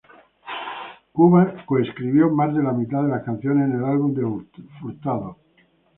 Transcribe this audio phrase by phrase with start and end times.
[1.13, 5.37] Cuba coescribió más de la mitad de las canciones en el álbum de Furtado.